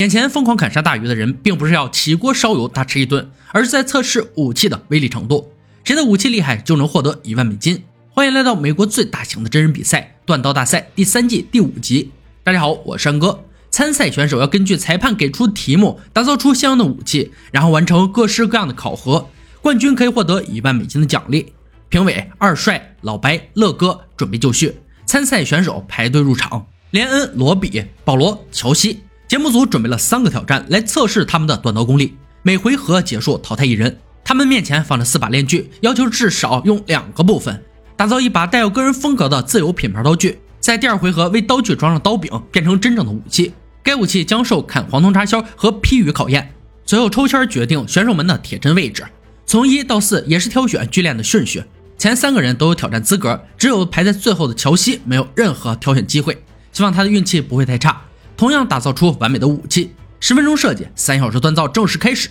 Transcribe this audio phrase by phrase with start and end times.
[0.00, 5.52] 眼前疯狂砍杀大鱼的人，并不是要起锅烧油大吃一顿，而是在测试武器的威力程度。
[5.84, 7.84] 谁的武器厉害，就能获得一万美金。
[8.08, 12.10] 欢迎来到美国最大型的真人比赛——断刀大赛第三季第五集。
[12.42, 13.44] 大家好，我是山哥。
[13.70, 19.28] 参赛选手要根据裁判给出的题目，打造出相应的武器，然后完成各式各样的考核。
[19.60, 21.52] 冠军可以获得一万美金的奖励。
[21.90, 24.74] 评委二帅、老白、乐哥准备就绪，
[25.04, 26.66] 参赛选手排队入场。
[26.90, 29.00] 连恩、罗比、保罗、乔西。
[29.30, 33.96] 节目组准备了三个挑战来测试他们的断刀功力，每回合结束淘汰一人。
[34.24, 37.62] 他们面前放着四把链锯，要求至少用两个部分
[37.96, 40.40] 打造一把带有个人风格的自有品牌刀具。
[40.58, 43.52] 在第二回合为刀具装上刀柄，变成真正的武器。
[43.84, 46.52] 该武器将受砍黄铜插销和劈雨考验。
[46.84, 49.04] 随后抽签决定选手们的铁针位置，
[49.46, 51.62] 从一到四也是挑选剧练的顺序。
[51.96, 56.42] 前三个人都有挑战资格，只有排在最后的乔西没有任何挑选机会。
[56.72, 58.02] 希望他的运气不会太差。
[58.40, 62.30] 同样打造出完美的武器，十分钟设计，三小时锻造正式开始。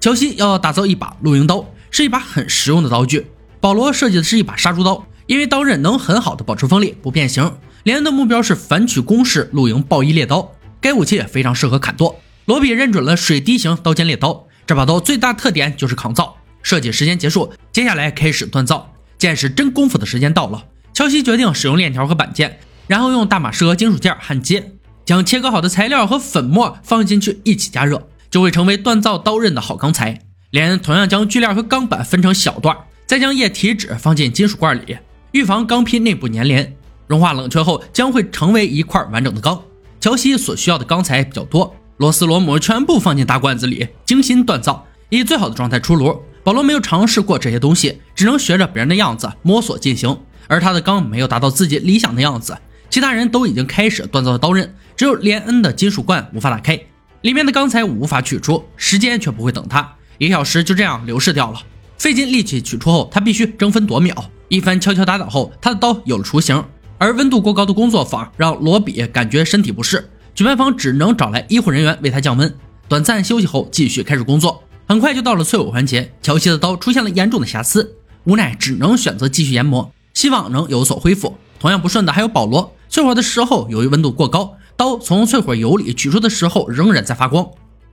[0.00, 3.24] 乔西要打造一把露营刀，是一把很实用的刀具。
[3.60, 7.56] 保罗设计的是一把杀猪刀，因为刀刃能很好的保持锋利不变形。
[7.84, 12.20] 连恩的目标是反曲弓式露营暴衣猎刀，该武器非常适合砍剁。
[12.46, 16.36] 罗比认准了水滴型刀尖猎刀，这把刀最大特点就是抗造。
[16.64, 20.64] 设计时间结束，接下来开始锻造，见识真功夫的时间到了。
[20.92, 22.58] 乔西决定使用链条和板件，
[22.88, 24.72] 然后用大马士革金属件焊接。
[25.04, 30.20] 将切割好的材料和粉末放进去一起加热，就会成为锻造刀刃的好钢材。
[30.50, 34.96] 连同样将锯链和钢板分成小段，再将液体纸放进金属罐里，
[35.32, 36.76] 预防钢坯内部粘连。
[37.06, 39.60] 融化冷却后将会成为一块完整的钢。
[40.00, 46.22] 乔西所需要的钢材比较多，螺丝螺母全部放进大罐子里，精心锻造，以最好的状态出炉。
[46.42, 52.56] 保罗没有尝试过这些东西，只能学着别人的样子摸索进行，而他的钢没有达到自己理想的样子。
[52.90, 56.80] 其他人都已经开始锻造刀刃，只有连恩的金属罐无法打开，
[57.22, 61.60] 里面的钢材无法取出，时间却不会等他，一个小时就这样流逝掉了。
[61.98, 64.30] 费尽力气取出后，他必须争分夺秒。
[64.48, 66.62] 一番敲敲打打后，他的刀有了雏形。
[66.98, 72.54] 而温度过高的工作坊让罗比感觉身体不适，举办方只能找来医护人员为他降温。
[72.88, 74.62] 短暂休息后，继续开始工作。
[74.86, 81.36] 很快就到了淬火环节，乔西的刀出现了严重的瑕疵，无奈只能选择继续研磨，希望能有所恢复。
[81.58, 82.76] 同样不顺的还有保罗。
[82.90, 87.48] 淬火的时候，由于温度过高，刀从淬火油里取出的时候仍然在发光，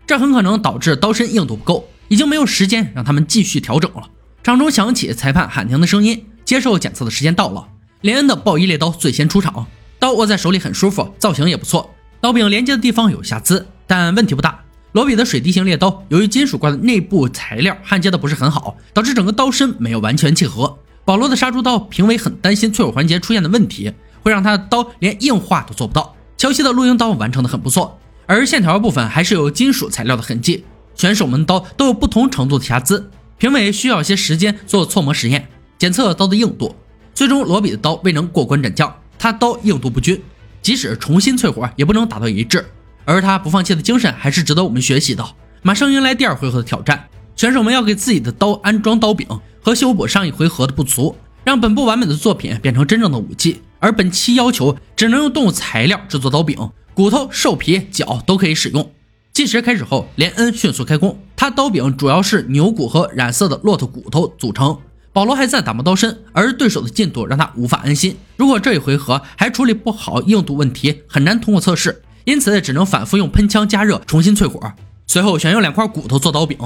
[0.07, 4.09] 这很可能导致刀身硬度不够，已经没有时间让他们继续调整了。
[4.43, 7.67] 场中响起裁判喊停的声音，接受检测的时间到了。
[8.01, 9.67] 连恩的暴衣猎刀最先出场，
[9.99, 14.59] 刀握在手里很舒服，造型也不错，刀柄连接的地方有瑕疵，但问题不大。
[14.93, 20.79] 罗比的水滴型猎刀，由于金属罐的内部材料焊接的不是很好，导致整个刀身没有完全契合。
[21.05, 23.93] 保罗的杀猪刀，评委很担心淬火环节出现的问题。
[24.23, 26.15] 会让他的刀连硬化都做不到。
[26.41, 30.65] 乔西的露营刀完成的很不错，而线条部分还是有金属材料的痕迹。
[30.95, 35.47] 选手们刀都有不同程度的瑕疵，评委需要些时间做错模实验，
[35.77, 36.75] 检测刀的硬度。
[37.13, 40.19] 最终，罗比的刀未能过关斩将，他刀硬度不均，
[40.63, 42.65] 即使重新淬火也不能达到一致。
[43.05, 45.23] 而他不放弃的精神还是值得我们学习的。
[45.61, 49.27] 马上迎来第二回合的挑战，选手们要给自己的刀安装刀柄
[49.61, 53.61] 和修补上一回合的不足，让本不完美的作品变成真正的武器。
[53.81, 58.89] 而本期要求只能用动物材料制作刀柄，骨头、兽皮、脚都可以使用。
[59.33, 64.77] 计时开始后，连恩迅速开工，他刀柄主要是牛骨和染色的骆驼骨头组成。
[65.11, 68.15] 保罗还在打磨刀身，而对手的进度让他无法安心。
[68.37, 74.71] 如果这一回合还处理不好硬度问题，很难通过测试，因此只能反复用喷枪加热重新淬火。
[75.07, 76.57] 随后选用两块骨头做刀柄，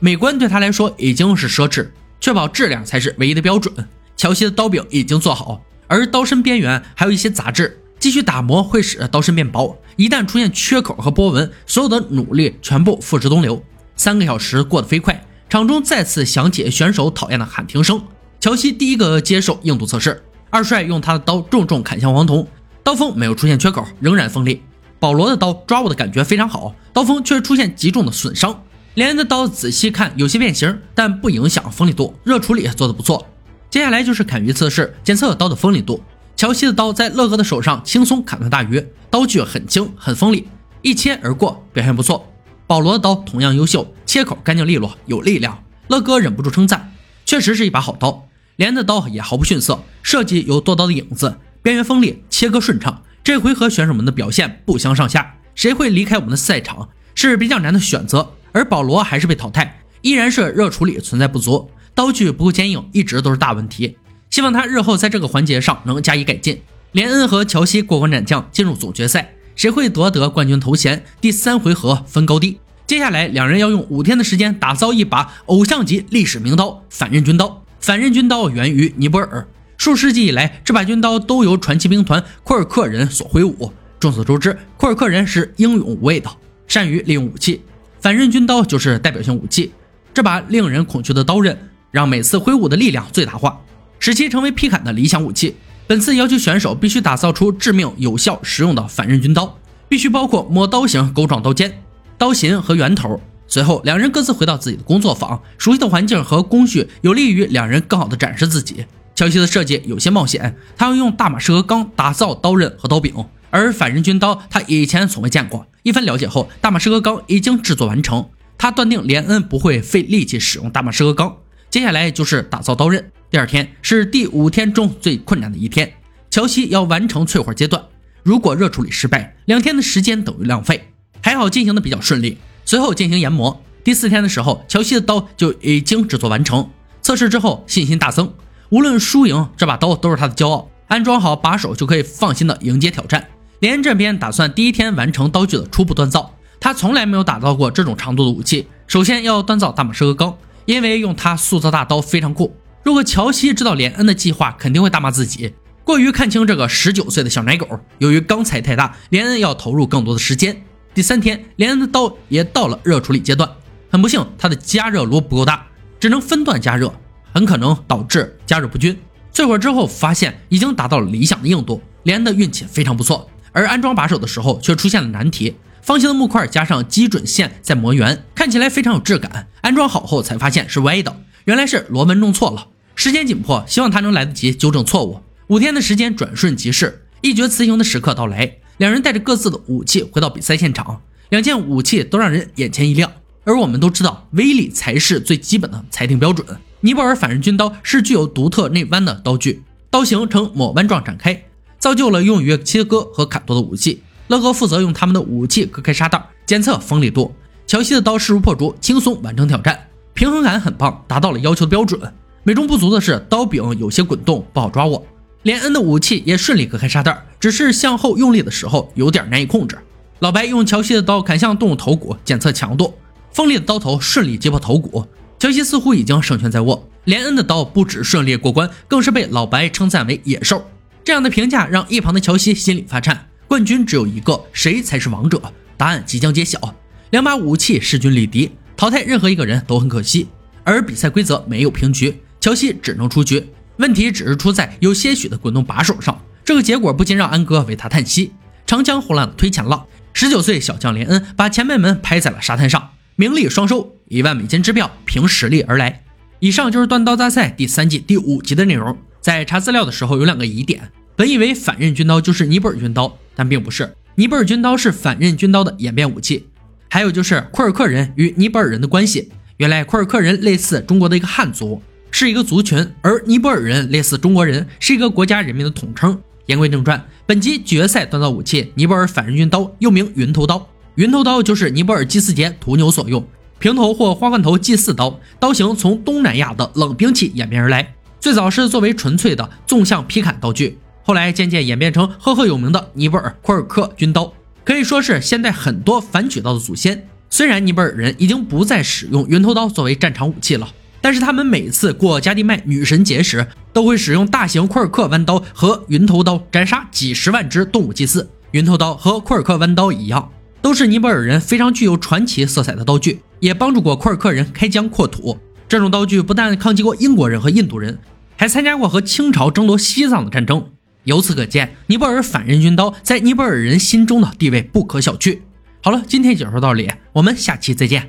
[0.00, 1.88] 美观对他来说已经是奢侈，
[2.20, 3.72] 确保质量才是唯一的标准。
[4.16, 5.62] 乔西的刀柄已经做好。
[5.94, 9.80] 而刀身边缘还有一些杂质，继续打磨会使刀身变薄。
[9.94, 13.62] 一旦出现缺口和波纹，所有的努力全部付之东流。
[13.94, 18.02] 三个小时过得飞快，场中再次响起选手讨厌的喊停声。
[18.40, 22.48] 乔西第一个接受硬度测试，二帅用他的刀重重砍向黄铜，
[22.82, 24.62] 刀锋没有出现缺口，仍然锋利。
[24.98, 28.64] 保罗的刀抓握的感觉非常好，刀锋却出现极重的损伤。
[28.94, 33.28] 连恩的刀仔细看有些变形，但不影响锋利度，热处理做得不错。
[33.74, 36.00] 接下来就是砍鱼测试，检测刀的锋利度。
[36.36, 40.46] 乔西的刀在乐哥的手上轻松砍断大鱼，刀具很轻很锋利，
[40.82, 42.32] 一切而过，表现不错。
[42.68, 45.64] 保罗的刀同样优秀，切口干净利落，有力量。
[45.88, 46.92] 乐哥忍不住称赞，
[47.26, 48.28] 确实是一把好刀。
[48.54, 53.02] 连的刀也毫不逊色，设计有剁刀的影子，边缘锋利，切割顺畅。
[53.24, 58.34] 这回合选手们的表现不相上下，谁会离开我们的赛场是比较难的选择。
[58.52, 61.72] 而保罗还是被淘汰，依然是热处理存在不足。
[61.94, 63.96] 刀具不够坚硬，一直都是大问题。
[64.30, 66.60] 希望他日后在这个环节上能加以改进。
[66.92, 69.34] 连恩和乔西过关斩将，进入总决赛。
[69.56, 71.04] 谁会夺得冠军头衔？
[71.20, 72.58] 第三回合分高低。
[72.86, 77.64] 接下来，两人要用五天的时间打造一把偶像级历史名刀——反刃军刀。
[77.80, 79.46] 反刃军刀源于尼泊尔，
[79.76, 83.72] 数世纪以来，这把军刀都由传奇兵团库尔克人所挥舞。
[83.98, 86.30] 众所周知，库尔克人是英勇无畏的，
[86.66, 87.62] 善于利用武器。
[88.00, 89.72] 反刃军刀就是代表性武器。
[90.12, 91.58] 这把令人恐惧的刀刃，
[91.94, 93.56] 让每次挥舞的力量最大化，
[94.00, 95.54] 使其成为劈砍的理想武器。
[95.86, 99.56] 本次要求选手必须打造出致命、有效、实用的反刃军刀，
[99.88, 101.80] 必须包括磨刀型钩状刀尖。
[102.18, 103.20] 刀型和圆头。
[103.46, 108.84] 随后，两人各自回到自己的工作坊，熟悉的环境和工序有利于两人更好地展示自己。
[109.14, 113.14] 乔西的设计有些冒险，他要用大马士革钢打造刀刃和刀柄，
[113.50, 115.64] 而反刃军刀他以前从未见过。
[115.84, 121.36] 一番了解后，大马士革钢已经制作完成，他断定连恩不会费力气使用大马士革钢。
[121.74, 123.10] 接下来就是打造刀刃。
[123.28, 125.92] 第二天是第五天中最困难的一天，
[126.30, 127.82] 乔西要完成淬火阶段，
[128.22, 130.92] 如果热处理失败，两天的时间等于浪费。
[131.20, 133.60] 还好进行的比较顺利，随后进行研磨。
[133.82, 136.70] 第四天的时候，乔西的刀就已经制作完成。
[137.02, 138.32] 测试之后，信心大增。
[138.68, 140.70] 无论输赢，这把刀都是他的骄傲。
[140.86, 143.26] 安装好把手就可以放心的迎接挑战。
[143.58, 148.68] 连这边打算第一天完成刀具的初步锻造，他从来没有打造过这种长度的武器。
[148.86, 152.56] 首先要锻造大马士革钢，因为用它塑造大刀非常酷。
[152.82, 157.80] 如果乔西知道连恩的计划，肯定会大骂自己过于看清这个十九岁的小奶狗。
[157.98, 160.64] 由于钢材太大，连恩要投入更多的时间。
[160.94, 163.48] 第三天，连恩的刀也到了热处理阶段。
[163.90, 165.66] 很不幸，他的加热炉不够大，
[166.00, 166.92] 只能分段加热，
[167.32, 168.96] 很可能导致加热不均。
[169.32, 171.82] 淬火之后，发现已经达到了理想的硬度。
[172.04, 175.56] 连恩的运气非常不错，而安装把手的时候却出现了难题。
[175.84, 179.48] 方形的木块加上基准线在磨圆，看起来非常有质感。
[179.60, 181.14] 安装好后才发现是歪的，
[181.44, 182.68] 原来是螺纹弄错了。
[182.94, 185.20] 时间紧迫，希望他能来得及纠正错误。
[185.48, 188.56] 五天的时间转瞬即逝，一决雌雄的时刻到来。
[188.78, 193.12] 两人带着各自的武器回到比赛现场，两件武器都让人眼前一亮。
[193.44, 196.46] 而我们都知道，威力才是最基本的裁定标准。
[196.80, 201.44] 尼泊尔反刃军刀是具有独特内弯的刀具，刀形呈抹弯状展开，
[201.78, 204.02] 造就了用于切割和砍剁的武器。
[204.28, 207.34] 乐哥负责用他们的武器割开沙袋，检测锋利度。
[207.66, 212.00] 乔西的刀势如破竹，轻松完成挑战，平衡感很棒，达到了要求的标准。
[212.42, 215.06] 美中不足的是，刀柄有些滚动，不好抓握。
[215.42, 219.78] 连恩的武器也顺利割开沙袋，只是向后用力的时候有点难以控制。
[220.20, 222.94] 老白用乔西的刀砍向动物头骨，检测强度，
[223.32, 225.06] 锋利的刀头顺利击破头骨。
[225.38, 226.88] 乔西似乎已经胜券在握。
[227.04, 230.64] 连恩的刀不止顺利过关，更是被老白称赞为野兽。
[231.02, 233.26] 这样的评价让一旁的乔西心里发颤。
[233.46, 235.40] 冠军只有一个，谁才是王者？
[235.76, 236.74] 答案即将揭晓。
[237.10, 240.28] 两把武器势均力敌，淘汰任何一个人都很可惜。
[240.64, 243.46] 而比赛规则没有平局，乔西只能出局。
[243.76, 248.32] 问题只是出在有些许的滚动把手上，这个结果不禁让安哥为他叹息。
[248.66, 256.02] 长江后浪推前浪，十九岁小将连恩把前辈们拍在了沙滩上，名利双收，一万美金支票凭实力而来。
[256.40, 258.96] 以上就是断刀大赛第三季第五集的内容。
[259.20, 266.48] 在查资料的时候有两个疑点，本以为反刃军刀就是尼泊尔军刀，但并不是，尼泊尔军刀是反刃军刀的演变武器。
[266.88, 271.82] 还有就是库尔克人与尼泊尔人的关系，原来库尔克人类似中国的一个汉族。
[272.16, 276.16] 是一个族群，而尼泊尔人类似中国人，是一个国家人民的统称。
[276.46, 280.68] 言归正传，本集决赛锻造武器——尼泊尔反刃军刀，又名云头刀。
[280.94, 283.26] 云头刀就是尼泊尔祭祀节屠牛所用，
[283.58, 287.92] 平头或花冠头祭祀刀，刀型从东南亚的冷兵器演变而来。
[288.20, 294.32] 最早是作为纯粹的纵向劈砍刀具，后来渐渐演变成赫赫有名的尼泊尔库尔克军刀，
[294.64, 297.06] 可以说是现代很多反曲刀的祖先。
[297.28, 300.66] 虽然尼泊尔人已经不再使用云头刀作为战场武器了。
[301.02, 308.30] 但是他们每次过加地麦女神节时，都会使用大型库尔克弯刀和云头刀斩杀几十万只动物祭祀。
[308.52, 310.30] 云头刀和库尔克弯刀一样，
[310.62, 315.38] 都是尼泊尔人非常具有传奇色彩的刀具，也帮助过库尔克人开疆扩土。
[315.68, 317.98] 这种刀具不但抗击过英国人和印度人，
[318.38, 320.70] 还参加过和清朝争夺西藏的战争。
[321.04, 325.38] 由此可见，尼泊尔反刃军刀在尼泊尔人心中的地位不可小觑。
[325.82, 328.02] 好了，今天解说到这里，我们下期再见。